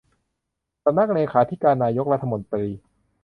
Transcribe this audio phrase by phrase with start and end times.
[0.83, 2.67] สำนักเลขาธิการนายกรัฐมนตรี